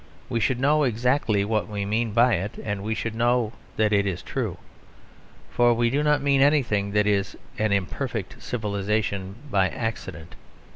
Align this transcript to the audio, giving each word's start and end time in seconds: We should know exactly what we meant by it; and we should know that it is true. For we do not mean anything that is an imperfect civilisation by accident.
We 0.29 0.39
should 0.39 0.59
know 0.59 0.81
exactly 0.81 1.45
what 1.45 1.67
we 1.67 1.85
meant 1.85 2.15
by 2.15 2.33
it; 2.33 2.55
and 2.63 2.81
we 2.81 2.95
should 2.95 3.13
know 3.13 3.53
that 3.77 3.93
it 3.93 4.07
is 4.07 4.23
true. 4.23 4.57
For 5.51 5.75
we 5.75 5.91
do 5.91 6.01
not 6.01 6.23
mean 6.23 6.41
anything 6.41 6.89
that 6.93 7.05
is 7.05 7.37
an 7.59 7.71
imperfect 7.71 8.41
civilisation 8.41 9.35
by 9.51 9.69
accident. 9.69 10.33